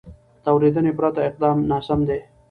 د 0.43 0.45
اورېدنې 0.53 0.91
پرته 0.97 1.19
اقدام 1.29 1.57
ناسم 1.69 1.99
دی. 2.09 2.19